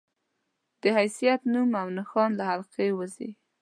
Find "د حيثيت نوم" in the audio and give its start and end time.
0.81-1.69